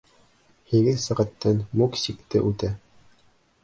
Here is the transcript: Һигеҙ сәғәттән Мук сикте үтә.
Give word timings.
Һигеҙ 0.71 0.97
сәғәттән 1.03 1.63
Мук 1.83 2.01
сикте 2.07 2.45
үтә. 2.53 2.75